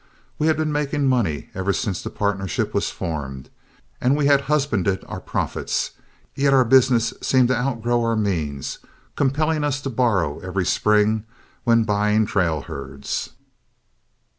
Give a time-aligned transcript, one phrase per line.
[0.39, 3.51] We had been making money ever since the partnership was formed,
[4.01, 5.91] and we had husbanded our profits,
[6.33, 8.79] yet our business seemed to outgrow our means,
[9.15, 11.25] compelling us to borrow every spring
[11.65, 13.33] when buying trail herds.